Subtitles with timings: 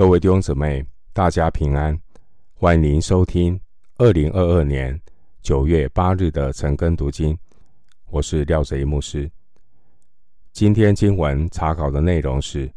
[0.00, 1.94] 各位弟兄姊妹，大家平安！
[2.54, 3.60] 欢迎您收听
[3.98, 4.98] 二零二二年
[5.42, 7.38] 九月八日的晨更读经。
[8.06, 9.30] 我是廖泽一牧师。
[10.52, 12.66] 今天经文查考的内容是《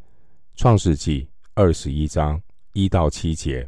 [0.56, 1.24] 创世纪》
[1.54, 2.42] 二十一章
[2.74, 3.64] 一到七节，《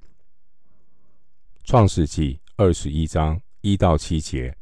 [1.64, 4.54] 创世纪》二十一章一到七节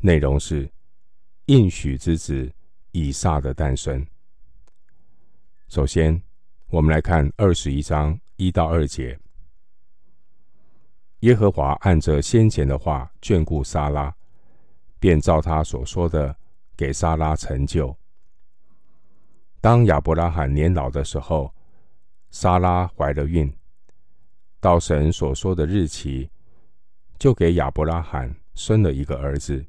[0.00, 0.70] 内容是
[1.46, 2.52] 应许之子
[2.90, 4.06] 以撒的诞生。
[5.68, 6.22] 首先，
[6.74, 9.16] 我们来看二十一章一到二节。
[11.20, 14.12] 耶和华按着先前的话眷顾撒拉，
[14.98, 16.36] 便照他所说的
[16.76, 17.96] 给撒拉成就。
[19.60, 21.54] 当亚伯拉罕年老的时候，
[22.32, 23.56] 撒拉怀了孕，
[24.58, 26.28] 到神所说的日期，
[27.20, 29.64] 就给亚伯拉罕生了一个儿子。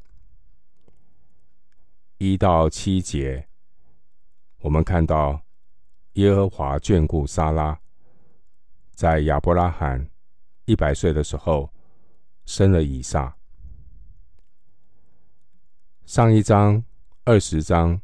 [2.18, 3.48] 一到七节，
[4.62, 5.45] 我们看到。
[6.16, 7.78] 耶和华眷顾撒拉，
[8.94, 10.10] 在亚伯拉罕
[10.64, 11.70] 一百岁的时候，
[12.46, 13.36] 生了以撒。
[16.06, 16.82] 上一章
[17.26, 18.00] 二十章，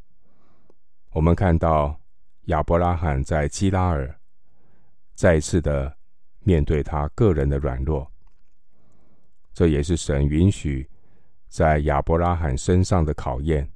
[1.11, 2.01] 我们看到
[2.47, 4.19] 亚伯拉罕在基拉尔
[5.13, 5.97] 再次的
[6.39, 8.11] 面对他个人的软弱，
[9.53, 10.89] 这也是神允许
[11.47, 13.71] 在亚伯拉罕身上的考验。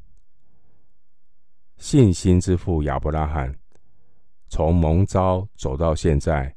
[1.77, 3.57] 信心之父亚伯拉罕。
[4.55, 6.55] 从蒙召走到现在，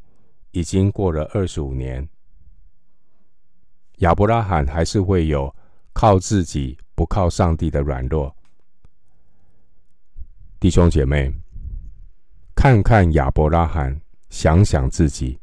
[0.52, 2.08] 已经过了二十五年。
[3.96, 5.52] 亚伯拉罕还是会有
[5.92, 8.32] 靠自己不靠上帝的软弱。
[10.60, 11.34] 弟兄姐妹，
[12.54, 15.40] 看看亚伯拉罕，想想自己，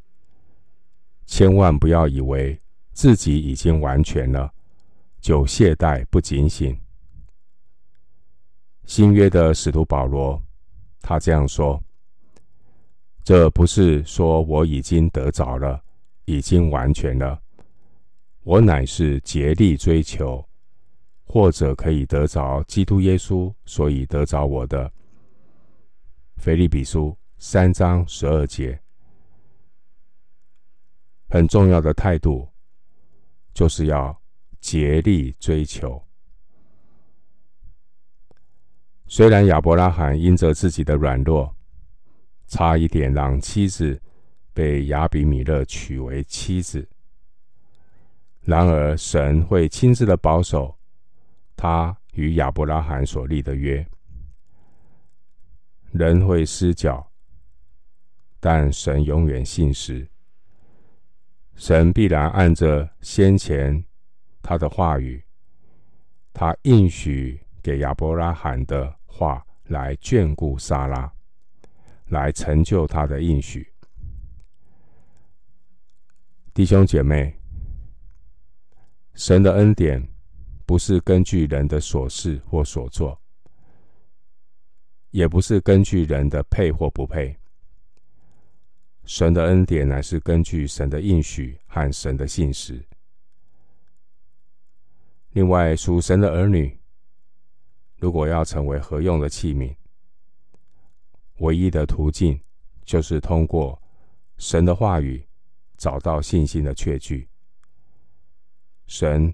[1.25, 2.57] 千万不要以为
[2.93, 4.49] 自己已经完全了，
[5.19, 6.79] 就懈怠不警醒。
[8.85, 10.41] 新约的使徒保罗，
[11.01, 11.83] 他这样说。
[13.25, 15.83] 这不是说我已经得着了，
[16.25, 17.41] 已经完全了。
[18.43, 20.47] 我乃是竭力追求，
[21.23, 24.93] 或者可以得着基督耶稣，所以得着我的。
[26.37, 28.79] 腓利比书三章十二节，
[31.27, 32.47] 很重要的态度，
[33.55, 34.15] 就是要
[34.61, 35.99] 竭力追求。
[39.07, 41.54] 虽然亚伯拉罕因着自己的软弱，
[42.47, 44.01] 差一点让妻子
[44.53, 46.87] 被亚比米勒娶为妻子，
[48.41, 50.77] 然而神会亲自的保守
[51.55, 53.85] 他与亚伯拉罕所立的约。
[55.91, 57.09] 人会失脚，
[58.39, 60.07] 但神永远信实。
[61.55, 63.83] 神必然按着先前
[64.41, 65.23] 他的话语，
[66.33, 71.14] 他应许给亚伯拉罕的话来眷顾撒拉。
[72.09, 73.67] 来成就他的应许，
[76.53, 77.35] 弟兄姐妹，
[79.13, 80.07] 神的恩典
[80.65, 83.19] 不是根据人的所事或所做，
[85.09, 87.35] 也不是根据人的配或不配。
[89.05, 92.83] 神的恩典乃是根据神的应许和神的信实。
[95.31, 96.79] 另外，属神的儿女，
[97.97, 99.75] 如果要成为合用的器皿，
[101.39, 102.39] 唯一的途径，
[102.85, 103.81] 就是通过
[104.37, 105.27] 神的话语
[105.77, 107.27] 找到信心的确据。
[108.87, 109.33] 神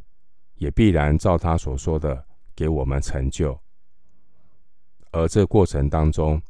[0.55, 2.25] 也必然照他所说的
[2.55, 3.59] 给我们成就。
[5.11, 6.41] 而这过程当中，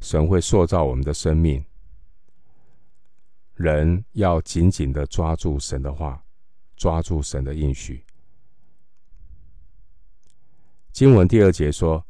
[0.00, 1.64] 神会塑造我们的生命。
[3.54, 6.24] 人要紧紧的抓住神的话，
[6.76, 8.04] 抓住神的应许。
[10.90, 12.04] 经文第二节说。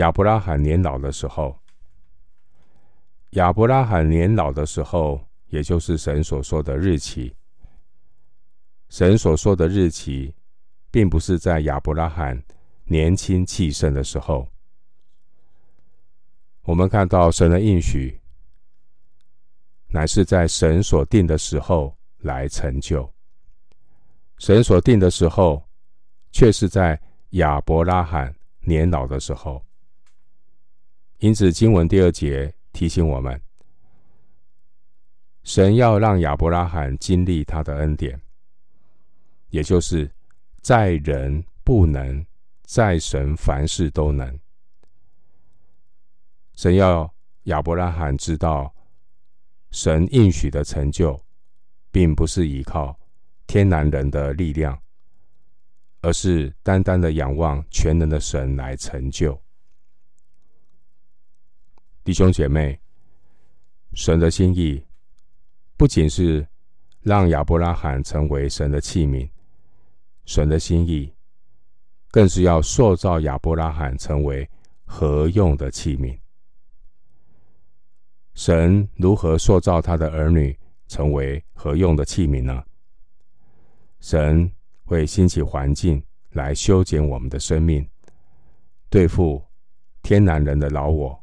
[0.00, 1.54] 亚伯拉罕年老的时候，
[3.32, 7.36] 亚伯拉罕年老的时候，也就是神所说的日期。
[8.88, 10.34] 神所说的日期，
[10.90, 12.42] 并不是在亚伯拉罕
[12.84, 14.48] 年轻气盛的时候。
[16.62, 18.18] 我们看到神的应许，
[19.88, 23.06] 乃是在神所定的时候来成就。
[24.38, 25.62] 神所定的时候，
[26.32, 26.98] 却是在
[27.32, 29.62] 亚伯拉罕年老的时候。
[31.20, 33.38] 因此，经文第二节提醒我们：
[35.42, 38.18] 神要让亚伯拉罕经历他的恩典，
[39.50, 40.10] 也就是
[40.62, 42.24] 在人不能，
[42.62, 44.40] 在神凡事都能。
[46.54, 47.12] 神要
[47.44, 48.74] 亚伯拉罕知道，
[49.72, 51.22] 神应许的成就，
[51.90, 52.98] 并不是依靠
[53.46, 54.80] 天然人的力量，
[56.00, 59.38] 而是单单的仰望全能的神来成就。
[62.02, 62.80] 弟兄姐妹，
[63.92, 64.82] 神的心意
[65.76, 66.46] 不仅是
[67.02, 69.28] 让亚伯拉罕成为神的器皿，
[70.24, 71.12] 神的心意
[72.10, 74.48] 更是要塑造亚伯拉罕成为
[74.84, 76.18] 合用的器皿。
[78.34, 80.58] 神如何塑造他的儿女
[80.88, 82.64] 成为合用的器皿呢？
[84.00, 84.50] 神
[84.84, 87.86] 会兴起环境来修剪我们的生命，
[88.88, 89.44] 对付
[90.02, 91.22] 天然人的老我。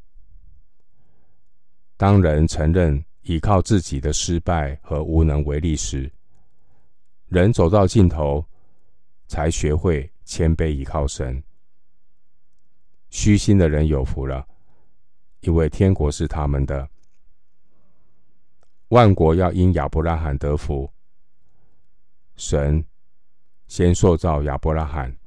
[1.97, 6.09] 当人承认依靠自己的失败和无能为力时，
[7.27, 8.45] 人走到尽头，
[9.27, 11.44] 才学会谦卑依靠神。
[13.09, 14.47] 虚心的人有福了，
[15.39, 16.88] 因为天国是他们的。
[18.89, 20.89] 万国要因亚伯拉罕得福。
[22.35, 22.85] 神
[23.67, 25.17] 先塑造亚伯拉罕，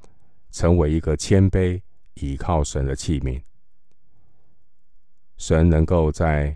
[0.51, 1.81] 成为一个谦卑
[2.13, 3.43] 倚靠神的器皿。
[5.37, 6.55] 神能够在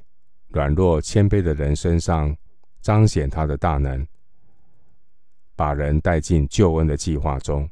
[0.56, 2.34] 软弱谦卑的人身上
[2.80, 4.08] 彰显他的大能，
[5.54, 7.70] 把人带进救恩的计划中。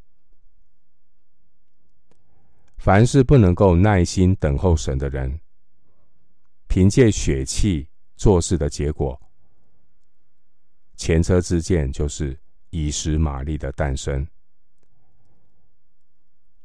[2.76, 5.40] 凡是不能够耐心等候神的人，
[6.68, 7.88] 凭借血气
[8.18, 9.18] 做事的结果，
[10.98, 12.38] 前车之鉴就是
[12.70, 14.28] 以实玛利的诞生。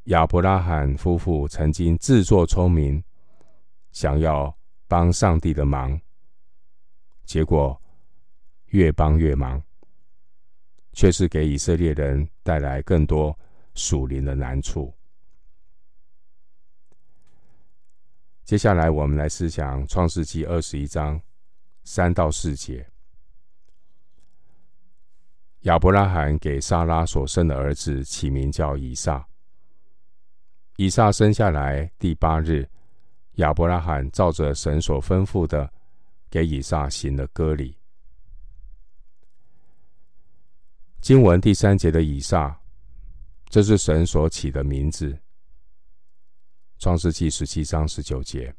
[0.06, 3.00] 亚伯拉罕夫妇曾经自作聪明，
[3.92, 4.52] 想要
[4.88, 6.00] 帮上帝的忙，
[7.28, 7.78] 结果
[8.68, 9.62] 越帮越忙，
[10.94, 13.38] 却是给以色列人带来更多
[13.74, 14.90] 属灵的难处。
[18.44, 21.20] 接下来，我们来思想创世记二十一章
[21.84, 22.88] 三到四节。
[25.62, 29.22] 亚伯拉罕给撒拉所生的儿子起名叫以撒。
[30.76, 32.66] 以撒生下来第八日，
[33.34, 35.70] 亚伯拉罕照着神所吩咐的，
[36.30, 37.76] 给以撒行了割礼。
[41.00, 42.60] 经文第三节的以撒，
[43.48, 45.18] 这是神所起的名字。
[46.78, 48.54] 创世纪十七章十九节，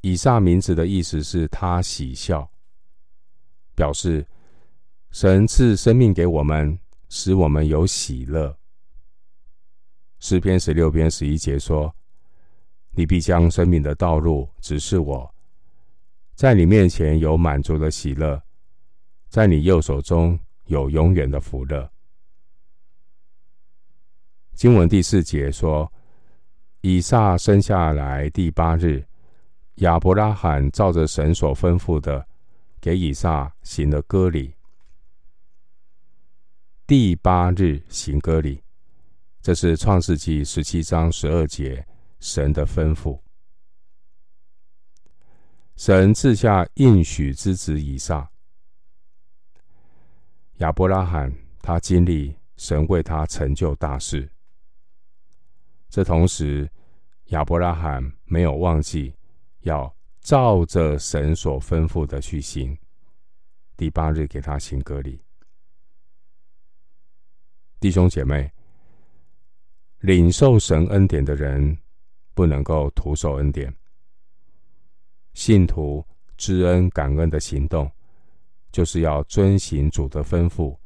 [0.00, 2.50] 以撒名字的意思是他喜笑，
[3.74, 4.26] 表示。
[5.10, 6.76] 神赐生命给我们，
[7.08, 8.58] 使我们有喜乐。
[10.18, 11.94] 诗篇十六篇十一节说
[12.90, 15.33] ：“你必将生命的道路指示我，
[16.34, 18.42] 在你面前有满足的喜乐，
[19.28, 21.90] 在你右手中有永远的福乐。”
[24.54, 25.90] 经文第四节说
[26.80, 29.04] ：“以撒生下来第八日，
[29.76, 32.26] 亚伯拉罕照着神所吩咐的，
[32.80, 34.54] 给以撒行了割礼。”
[36.86, 38.62] 第八日行割礼，
[39.40, 41.86] 这是创世纪十七章十二节
[42.20, 43.18] 神的吩咐。
[45.76, 48.30] 神赐下应许之子以撒，
[50.58, 54.30] 亚伯拉罕他经历神为他成就大事。
[55.90, 56.70] 这同时，
[57.26, 59.12] 亚伯拉罕没有忘记
[59.60, 62.76] 要照着神所吩咐的去行。
[63.76, 65.20] 第八日给他行割礼。
[67.80, 68.48] 弟兄姐妹，
[69.98, 71.76] 领受神恩典的人
[72.32, 73.74] 不能够徒受恩典。
[75.34, 76.04] 信徒
[76.36, 77.90] 知恩感恩的行动，
[78.72, 80.76] 就是要遵行主的吩咐，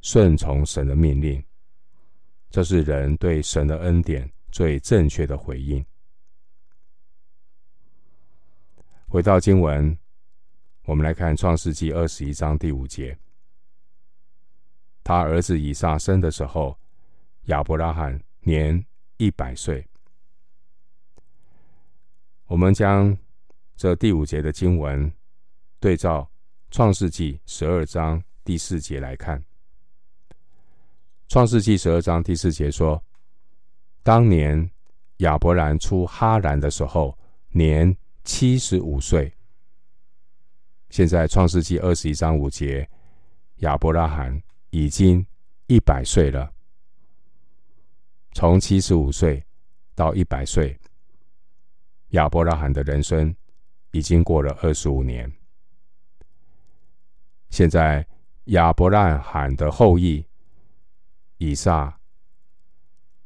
[0.00, 1.42] 顺从神的命令。
[2.50, 5.84] 这是人对神的恩典最正确的回应。
[9.08, 9.96] 回到经文，
[10.84, 13.16] 我们来看创世记二十一章第五节。
[15.02, 16.76] 他儿子以撒生的时候，
[17.44, 18.84] 亚伯拉罕年
[19.16, 19.86] 一百岁。
[22.46, 23.16] 我们将
[23.76, 25.12] 这第五节的经文
[25.80, 26.30] 对照
[26.70, 29.42] 创世纪十二章第四节来看。
[31.28, 33.02] 创世纪十二章第四节说
[34.02, 34.70] ：“当年
[35.18, 37.18] 亚伯兰出哈兰的时候，
[37.50, 39.32] 年七十五岁。”
[40.90, 42.88] 现在创世纪二十一章五节，
[43.56, 44.42] 亚伯拉罕。
[44.76, 45.24] 已经
[45.68, 46.52] 一百岁了。
[48.32, 49.40] 从七十五岁
[49.94, 50.76] 到一百岁，
[52.08, 53.32] 亚伯拉罕的人生
[53.94, 55.32] 已经过了二十五年。
[57.50, 58.04] 现在
[58.46, 60.26] 亚伯拉罕的后裔
[61.38, 61.96] 以撒，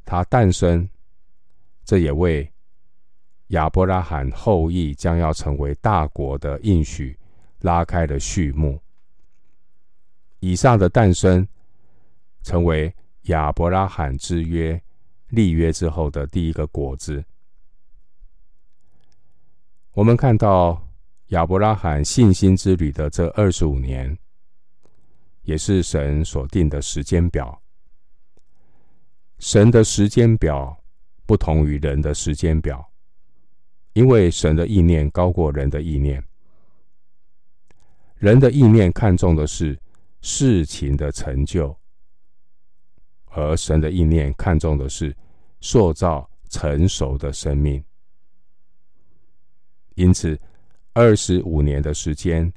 [0.04, 0.86] 他诞生，
[1.86, 2.52] 这也为
[3.48, 7.18] 亚伯拉罕后裔将要成为大国的应许
[7.60, 8.78] 拉开了序幕。
[10.40, 11.48] 以撒的诞生，
[12.42, 14.78] 成为亚伯拉罕之约
[15.28, 17.24] 立约之后的第一个果子。
[19.92, 20.80] 我们看到
[21.28, 24.16] 亚伯拉罕信心之旅的这二十五年，
[25.42, 27.60] 也是神所定的时间表。
[29.38, 30.76] 神的时间表
[31.26, 32.88] 不同于人的时间表，
[33.92, 36.22] 因为神的意念高过人的意念。
[38.16, 39.78] 人的意念看重的是
[40.20, 41.76] 事情的成就，
[43.26, 45.16] 而神的意念看重的是
[45.60, 47.82] 塑造成熟的生命。
[49.98, 50.40] 因此，
[50.92, 52.52] 二十五年的时间，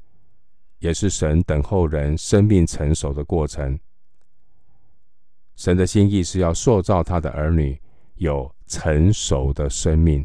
[0.78, 3.76] 也是神等候人生命成熟的过程。
[5.56, 7.76] 神的心意是要塑造他的儿女
[8.14, 10.24] 有成熟的生命，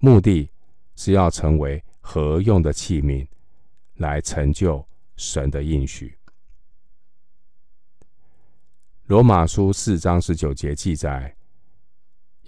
[0.00, 0.50] 目的
[0.96, 3.26] 是要成为合用的器皿，
[3.94, 6.14] 来成就神的应许。
[9.06, 11.34] 罗马书四章十九节记载，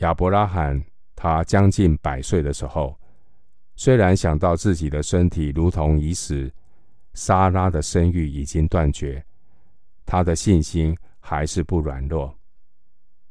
[0.01, 0.85] 亚伯拉罕
[1.17, 2.95] 他将近百岁的时候，
[3.83, 6.49] 虽然想到自己的身体如同已死，
[7.15, 9.25] 撒拉的生育已经断绝，
[10.07, 10.97] 他的信心。
[11.25, 12.37] 还是不软弱，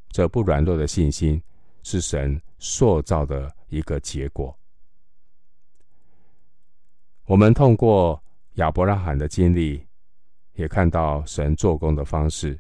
[0.09, 1.41] 这不软弱的信心
[1.83, 4.57] 是神塑造的一个结果。
[7.25, 8.21] 我们通过
[8.53, 9.85] 亚伯拉罕的经历，
[10.53, 12.57] 也看到神做工的方式。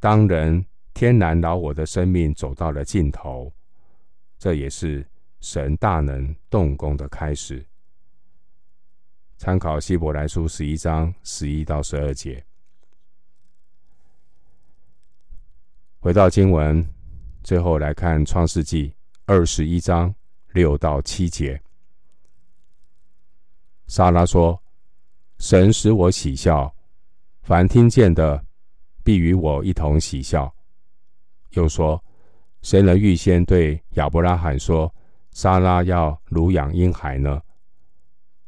[0.00, 3.52] 当人天然老我的生命走到了尽头，
[4.40, 5.06] 这也是
[5.40, 7.64] 神大能动工的开始。
[9.36, 12.44] 参考希伯来书十一章十一到十二节。
[16.00, 16.84] 回到经文，
[17.42, 18.92] 最后来看创世纪
[19.26, 20.14] 二十一章
[20.52, 21.60] 六到七节。
[23.86, 24.60] 撒拉说
[25.38, 26.74] ：“神使我喜笑，
[27.42, 28.44] 凡听见的
[29.02, 30.52] 必与我一同喜笑。”
[31.50, 32.02] 又说
[32.62, 34.92] ：“谁能预先对亚伯拉罕说，
[35.38, 37.40] 莎拉要乳养婴孩呢？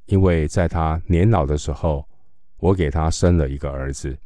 [0.07, 2.05] 因为在他年老的时候，
[2.57, 4.19] 我给他生了一个儿子。”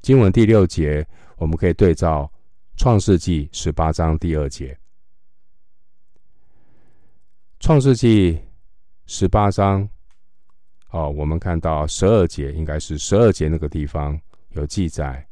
[0.00, 1.04] 经文第六节，
[1.36, 2.30] 我们可以对照
[2.76, 4.78] 创世纪十八章第二节。
[7.58, 8.40] 创世纪
[9.06, 9.88] 十八章，
[10.90, 14.16] 哦，我们看到十二节，应该是十二节那个地方
[14.50, 15.26] 有记载。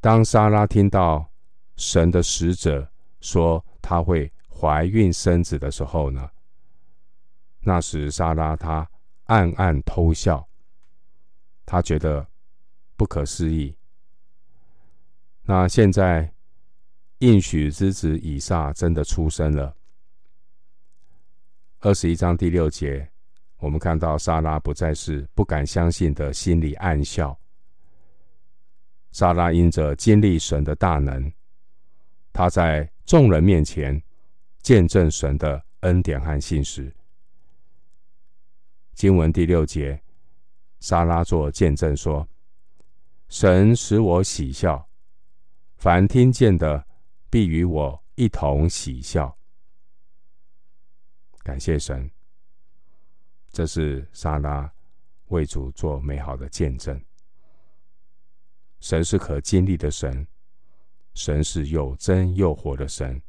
[0.00, 1.28] 当莎拉听到
[1.74, 2.88] 神的使者
[3.24, 6.30] 说她会怀孕生子的时候呢，
[7.60, 8.88] 那时莎拉她
[9.24, 10.46] 暗暗偷笑，
[11.64, 12.24] 她觉得。
[12.96, 13.76] 不可思议。
[15.42, 16.32] 那现在
[17.18, 19.74] 应许之子以撒真的出生了。
[21.80, 23.10] 二十一章第六节，
[23.56, 27.36] 我们看到莎拉不再是不敢相信的心里暗笑。
[29.10, 31.32] 莎拉因着经历神的大能，
[32.32, 34.02] 他在众人面前
[34.62, 36.94] 见证神的恩典和信实。
[38.94, 40.02] 经文第六节，
[40.80, 42.26] 撒拉作见证说。
[43.28, 44.88] 神使我喜笑，
[45.76, 46.86] 凡听见的
[47.28, 49.36] 必与我一同喜笑。
[51.42, 52.08] 感谢神，
[53.50, 54.72] 这是撒拉
[55.28, 57.02] 为主做美好的见证。
[58.78, 60.26] 神是可经历的神，
[61.14, 63.20] 神是又真又活的神。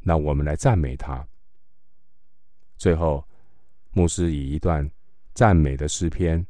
[0.00, 1.26] 那我们来赞美他。
[2.76, 3.26] 最后，
[3.90, 4.90] 牧师以一段
[5.34, 6.46] 赞美的诗篇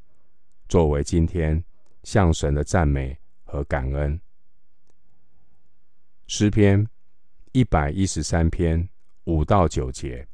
[0.68, 1.62] 作为今天。
[2.02, 4.18] 向神的赞美和感恩。
[6.26, 6.88] 诗篇
[7.52, 8.88] 一百一十三篇
[9.24, 10.26] 五到九节。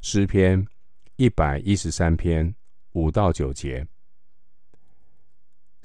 [0.00, 0.64] 诗篇
[1.16, 2.54] 一百一十三篇
[2.92, 3.84] 五到九节。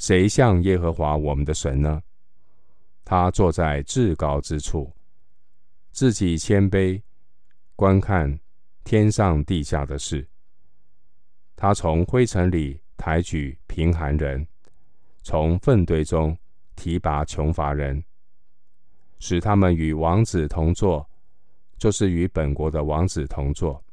[0.04, 2.02] 谁像耶和华我们的神呢？
[3.06, 4.92] 他坐在至高之处，
[5.94, 7.02] 自己谦卑，
[7.78, 8.38] 观看
[8.84, 10.28] 天上地下的事。
[11.56, 12.78] 他从灰尘里。
[12.96, 14.48] 抬举贫寒人，
[15.24, 16.38] 从粪堆中
[16.74, 18.02] 提拔穷乏人，
[19.20, 21.06] 使他们与王子同坐，
[21.78, 23.84] 就是与本国的王子同坐。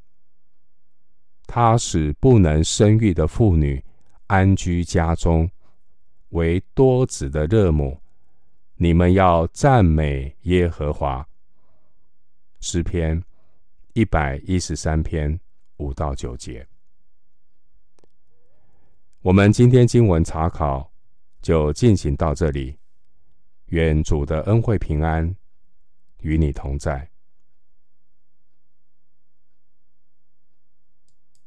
[1.49, 3.83] 他使不能生育的妇女
[4.29, 5.51] 安居家中，
[6.31, 8.01] 为多子的热母。
[8.77, 11.27] 你们要赞美耶和华。
[12.61, 13.23] 诗篇
[13.93, 15.39] 一百一十三篇
[15.77, 16.67] 五到九节。
[19.23, 20.91] 我们今天经文查考
[21.43, 22.79] 就进行到这里，
[23.67, 25.37] 愿主的恩惠平安
[26.21, 27.07] 与你同在。